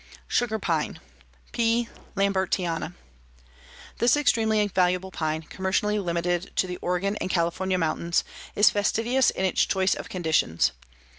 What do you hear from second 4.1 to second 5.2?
extremely valuable